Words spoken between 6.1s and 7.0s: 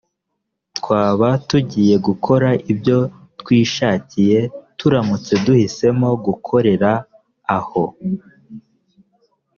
gukorera